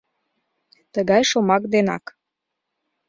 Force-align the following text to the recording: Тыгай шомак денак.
Тыгай 0.93 1.23
шомак 1.29 1.63
денак. 1.71 2.03